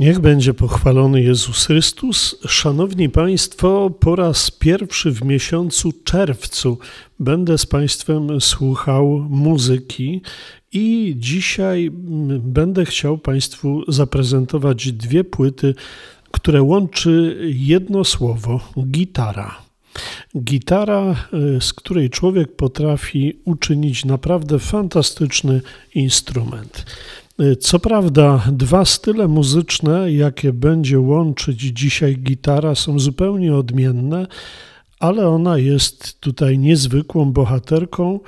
[0.00, 2.36] Niech będzie pochwalony Jezus Chrystus.
[2.46, 6.78] Szanowni Państwo, po raz pierwszy w miesiącu czerwcu
[7.18, 10.22] będę z Państwem słuchał muzyki
[10.72, 11.90] i dzisiaj
[12.38, 15.74] będę chciał Państwu zaprezentować dwie płyty,
[16.30, 19.56] które łączy jedno słowo gitara.
[20.38, 21.28] Gitara,
[21.60, 25.60] z której człowiek potrafi uczynić naprawdę fantastyczny
[25.94, 26.84] instrument.
[27.60, 34.26] Co prawda, dwa style muzyczne, jakie będzie łączyć dzisiaj gitara, są zupełnie odmienne,
[34.98, 38.20] ale ona jest tutaj niezwykłą bohaterką,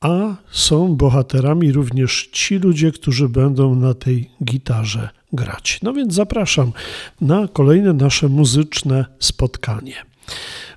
[0.00, 5.80] a są bohaterami również ci ludzie, którzy będą na tej gitarze grać.
[5.82, 6.72] No więc zapraszam
[7.20, 10.11] na kolejne nasze muzyczne spotkanie.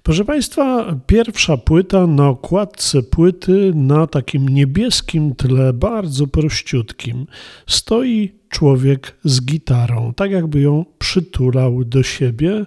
[0.03, 7.27] Proszę Państwa, pierwsza płyta na okładce płyty na takim niebieskim tle, bardzo prościutkim,
[7.67, 12.65] stoi człowiek z gitarą, tak jakby ją przytulał do siebie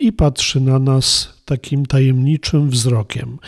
[0.00, 3.38] i patrzy na nas takim tajemniczym wzrokiem.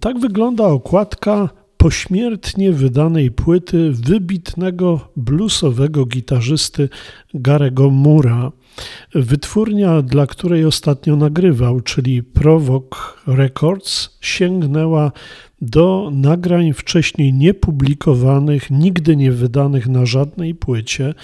[0.00, 6.88] Tak wygląda okładka pośmiertnie wydanej płyty wybitnego bluesowego gitarzysty
[7.34, 8.52] Garego Mura.
[9.14, 15.12] Wytwórnia, dla której ostatnio nagrywał, czyli Provoke Records, sięgnęła
[15.60, 21.14] do nagrań wcześniej niepublikowanych, nigdy nie wydanych na żadnej płycie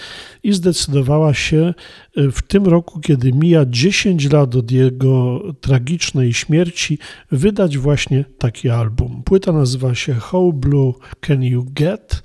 [0.43, 1.75] i zdecydowała się
[2.17, 6.99] e, w tym roku, kiedy mija 10 lat od jego tragicznej śmierci,
[7.33, 9.23] wydać właśnie taki album.
[9.25, 12.23] Płyta nazywa się How Blue Can You Get?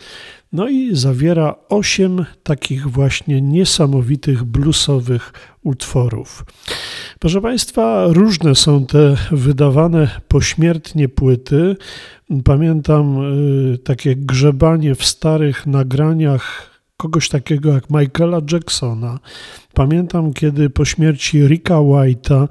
[0.53, 6.45] No i zawiera osiem takich właśnie niesamowitych bluesowych utworów.
[7.19, 11.75] Proszę Państwa, różne są te wydawane pośmiertnie płyty.
[12.43, 13.17] Pamiętam
[13.73, 16.70] y, takie grzebanie w starych nagraniach
[17.01, 19.19] kogoś takiego jak Michaela Jacksona.
[19.73, 22.47] Pamiętam, kiedy po śmierci Ricka White'a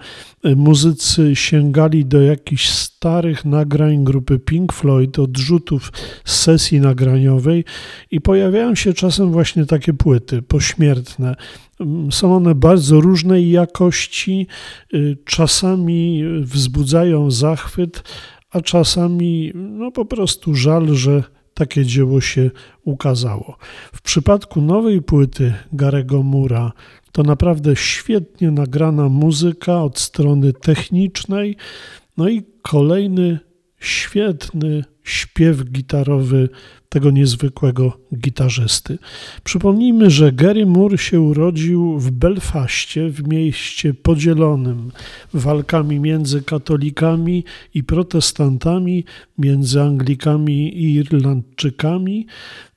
[0.46, 5.92] y, muzycy sięgali do jakichś starych nagrań grupy Pink Floyd, odrzutów
[6.24, 7.64] z sesji nagraniowej
[8.10, 11.36] i pojawiają się czasem właśnie takie płyty pośmiertne.
[11.80, 14.46] Mm, są one bardzo różnej jakości,
[14.94, 18.02] y, czasami wzbudzają zachwyt,
[18.50, 21.22] a czasami no po prostu żal, że
[21.60, 22.50] takie dzieło się
[22.84, 23.56] ukazało.
[23.92, 26.72] W przypadku nowej płyty Garego Mura
[27.12, 31.56] to naprawdę świetnie nagrana muzyka od strony technicznej,
[32.16, 33.38] no i kolejny
[33.80, 36.48] świetny śpiew gitarowy
[36.90, 38.98] tego niezwykłego gitarzysty.
[39.44, 44.90] Przypomnijmy, że Gary Moore się urodził w Belfaście, w mieście podzielonym
[45.34, 49.04] walkami między katolikami i protestantami,
[49.38, 52.26] między Anglikami i Irlandczykami.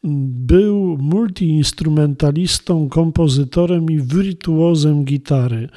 [0.04, 5.70] Był multiinstrumentalistą, kompozytorem i wirtuozem gitary.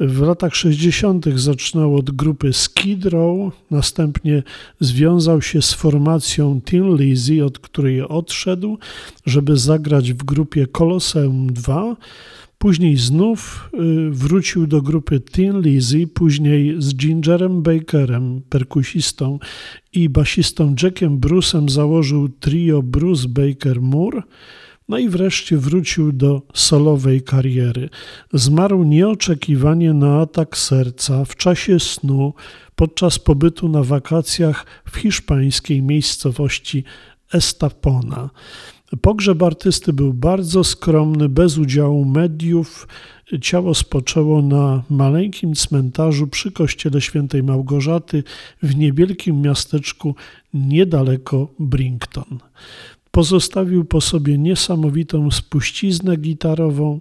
[0.00, 1.26] W latach 60.
[1.36, 4.42] zaczynał od grupy Skid Row, następnie
[4.80, 8.78] związał się z formacją Tin Lizzy, od której odszedł,
[9.26, 11.96] żeby zagrać w grupie Colosseum 2.
[12.58, 19.38] Później znów y, wrócił do grupy Tin Lizzy, później z Gingerem Bakerem, perkusistą
[19.92, 24.22] i basistą Jackiem Bruce'em założył trio Bruce Baker Moore.
[24.88, 27.88] No i wreszcie wrócił do solowej kariery.
[28.32, 32.34] Zmarł nieoczekiwanie na atak serca w czasie snu
[32.74, 36.84] podczas pobytu na wakacjach w hiszpańskiej miejscowości
[37.32, 38.30] Estapona.
[39.02, 42.88] Pogrzeb artysty był bardzo skromny, bez udziału mediów.
[43.40, 48.24] Ciało spoczęło na maleńkim cmentarzu przy kościele świętej Małgorzaty
[48.62, 50.14] w niewielkim miasteczku
[50.54, 52.38] niedaleko Brington.
[53.10, 57.00] Pozostawił po sobie niesamowitą spuściznę gitarową,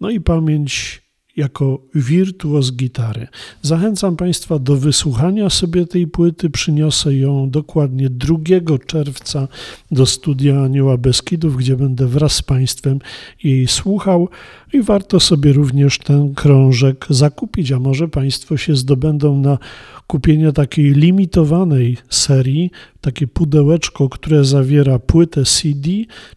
[0.00, 1.03] no i pamięć
[1.36, 3.26] jako wirtuoz gitary.
[3.62, 6.50] Zachęcam Państwa do wysłuchania sobie tej płyty.
[6.50, 8.38] Przyniosę ją dokładnie 2
[8.86, 9.48] czerwca
[9.90, 12.98] do studia Anioła Beskidów, gdzie będę wraz z Państwem
[13.44, 14.28] jej słuchał
[14.72, 19.58] i warto sobie również ten krążek zakupić, a może Państwo się zdobędą na
[20.06, 22.70] kupienie takiej limitowanej serii
[23.04, 25.90] takie pudełeczko, które zawiera płytę CD,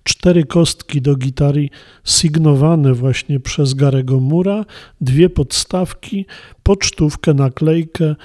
[0.03, 1.69] cztery kostki do gitary
[2.03, 4.65] sygnowane właśnie przez Garego Mura,
[5.01, 6.25] dwie podstawki,
[6.63, 8.15] pocztówkę, naklejkę,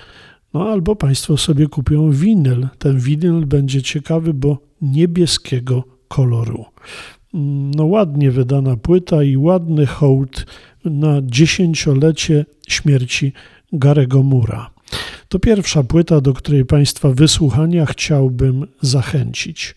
[0.54, 2.68] no albo Państwo sobie kupią winyl.
[2.78, 6.64] Ten winyl będzie ciekawy, bo niebieskiego koloru.
[7.76, 10.46] No ładnie wydana płyta i ładny hołd
[10.84, 13.32] na dziesięciolecie śmierci
[13.72, 14.71] Garego Mura.
[15.28, 19.74] To pierwsza płyta, do której Państwa wysłuchania chciałbym zachęcić.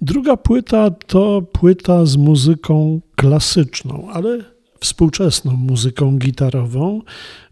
[0.00, 4.44] Druga płyta to płyta z muzyką klasyczną, ale
[4.80, 7.02] współczesną muzyką gitarową.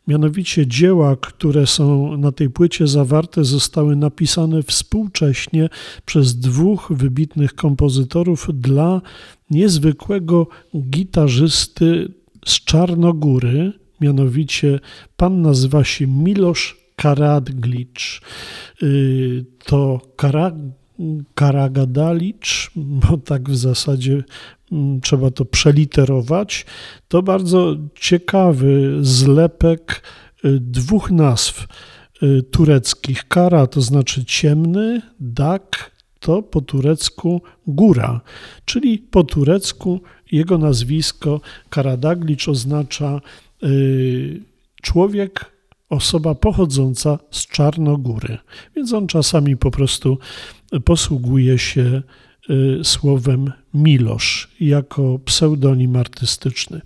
[0.09, 5.69] Mianowicie dzieła, które są na tej płycie zawarte, zostały napisane współcześnie
[6.05, 9.01] przez dwóch wybitnych kompozytorów dla
[9.51, 10.47] niezwykłego
[10.77, 12.13] gitarzysty
[12.47, 13.73] z Czarnogóry.
[14.01, 14.81] Mianowicie
[15.17, 18.21] pan nazywa się Milosz Karadglicz.
[18.83, 20.55] Y, to Karag
[21.35, 24.25] Karagadalicz, bo tak w zasadzie
[24.73, 26.67] mm, trzeba to przeliterować,
[27.09, 30.03] to bardzo ciekawy zlepek
[30.45, 31.67] y, dwóch nazw
[32.23, 33.29] y, tureckich.
[33.29, 35.91] Kara to znaczy ciemny, dak
[36.21, 38.21] to po turecku góra,
[38.65, 40.01] czyli po turecku
[40.33, 41.41] jego nazwisko
[41.71, 43.21] Karadaglicz oznacza
[44.83, 45.52] człowiek
[45.93, 48.39] osoba pochodząca z Czarnogóry,
[48.77, 50.19] więc on czasami po prostu
[50.85, 52.03] posługuje się
[52.51, 56.81] y, słowem Milosz jako pseudonim artystyczny.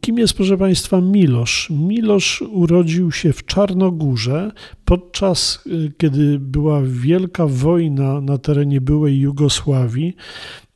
[0.00, 1.70] Kim jest, proszę Państwa, Milosz?
[1.70, 4.52] Milosz urodził się w Czarnogórze
[4.84, 10.16] podczas, y, kiedy była wielka wojna na terenie byłej Jugosławii.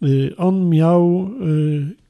[0.03, 1.31] Y, on miał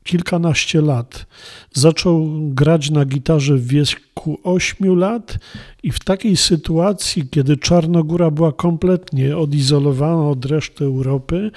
[0.06, 1.26] kilkanaście lat.
[1.72, 5.38] Zaczął grać na gitarze w wieku 8 lat
[5.82, 11.50] i w takiej sytuacji, kiedy Czarnogóra była kompletnie odizolowana od reszty Europy,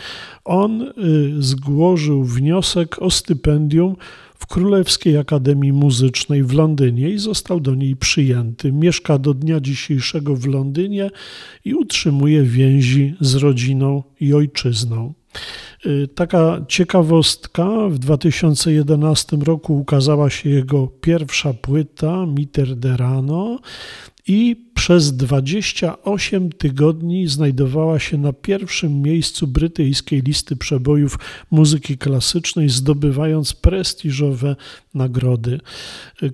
[0.46, 0.92] on y,
[1.40, 3.96] zgłożył wniosek o stypendium
[4.40, 8.72] w Królewskiej Akademii Muzycznej w Londynie i został do niej przyjęty.
[8.72, 11.10] Mieszka do dnia dzisiejszego w Londynie
[11.66, 15.14] i utrzymuje więzi z rodziną i ojczyzną.
[15.86, 23.60] Y, taka ciekawostka, w 2011 roku ukazała się jego pierwsza płyta Mitterderano
[24.28, 31.20] i przez 28 tygodni znajdowała się na pierwszym miejscu brytyjskiej listy przebojów
[31.52, 34.56] muzyki klasycznej, zdobywając prestiżowe
[34.94, 35.60] nagrody.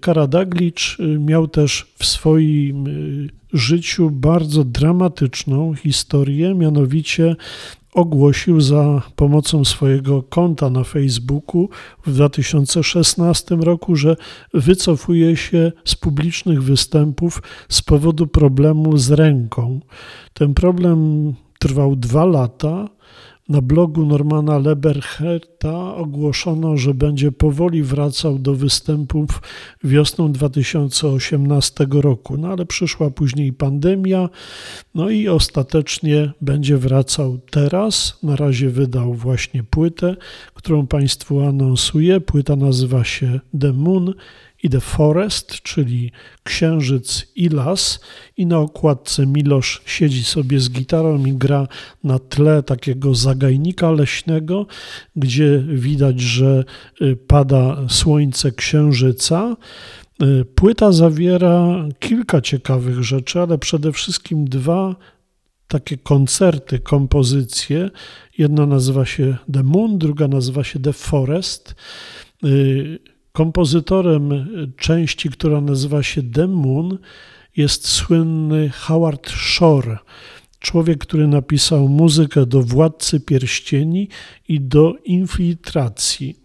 [0.02, 7.36] Karadaglicz y, miał też w swoim y, życiu bardzo dramatyczną historię, mianowicie
[7.96, 11.70] ogłosił za pomocą swojego konta na Facebooku
[12.06, 14.16] w 2016 roku, że
[14.54, 19.80] wycofuje się z publicznych występów z powodu problemu z ręką.
[20.34, 22.90] Ten problem trwał dwa lata.
[23.50, 29.42] Na blogu Normana Leberherta ogłoszono, że będzie powoli wracał do występów
[29.84, 34.30] wiosną 2018 roku, no ale przyszła później pandemia,
[34.96, 38.20] no i ostatecznie będzie wracał teraz.
[38.24, 40.16] Na razie wydał właśnie płytę,
[40.54, 42.22] którą Państwu anonsuję.
[42.22, 44.14] Płyta nazywa się The Moon
[44.66, 46.12] i The Forest, czyli
[46.44, 48.00] księżyc i las,
[48.38, 51.68] i na okładce Milosz siedzi sobie z gitarą i gra
[52.04, 54.66] na tle takiego zagajnika leśnego,
[55.16, 56.64] gdzie widać, że
[57.02, 59.56] y, pada słońce księżyca.
[60.24, 64.96] Y, płyta zawiera kilka ciekawych rzeczy, ale przede wszystkim dwa
[65.68, 67.90] takie koncerty, kompozycje.
[68.38, 71.76] Jedna nazywa się The Moon, druga nazywa się The Forest.
[73.36, 76.98] Kompozytorem części, która nazywa się The Moon,
[77.58, 79.98] jest słynny Howard Shore,
[80.60, 84.10] człowiek, który napisał muzykę do Władcy Pierścieni
[84.48, 86.36] i do Infiltracji.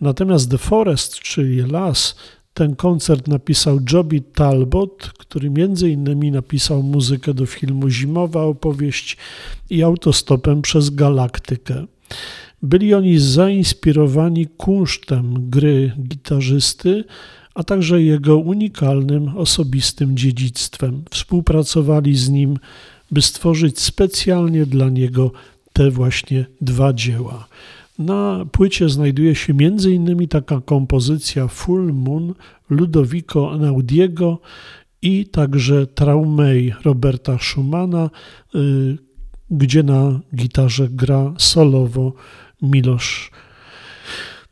[0.00, 2.16] Natomiast The Forest, czyli Las,
[2.54, 9.16] ten koncert napisał Joby Talbot, który między innymi napisał muzykę do filmu Zimowa opowieść
[9.70, 11.86] i autostopem przez Galaktykę.
[12.64, 17.04] Byli oni zainspirowani kunsztem gry gitarzysty,
[17.54, 21.02] a także jego unikalnym osobistym dziedzictwem.
[21.10, 22.58] Współpracowali z nim,
[23.10, 25.32] by stworzyć specjalnie dla niego
[25.72, 27.48] te właśnie dwa dzieła.
[27.98, 30.28] Na płycie znajduje się m.in.
[30.28, 32.34] taka kompozycja Full Moon
[32.70, 34.38] Ludovico Naudiego
[35.02, 38.10] i także Traumei Roberta Schumana,
[38.54, 38.98] y,
[39.50, 42.12] gdzie na gitarze gra solowo
[42.64, 43.30] Milosz.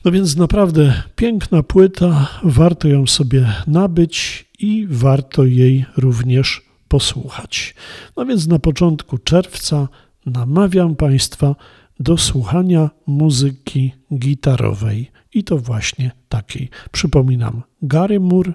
[0.05, 7.75] No więc naprawdę piękna płyta, warto ją sobie nabyć i warto jej również posłuchać.
[8.17, 9.89] No więc na początku czerwca
[10.27, 11.57] namawiam Państwa
[12.01, 16.69] do słuchania muzyki gitarowej i to właśnie takiej.
[16.93, 18.53] Przypominam, Gary Moore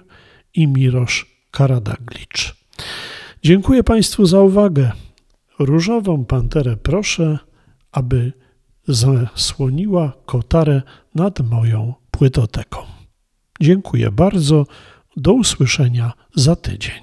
[0.54, 2.56] i Mirosz Karadaglicz.
[3.42, 4.92] Dziękuję Państwu za uwagę.
[5.58, 7.38] Różową panterę proszę,
[7.92, 8.32] aby
[8.88, 10.82] zasłoniła kotarę
[11.14, 12.78] nad moją płytoteką.
[13.60, 14.66] Dziękuję bardzo.
[15.16, 17.02] Do usłyszenia za tydzień.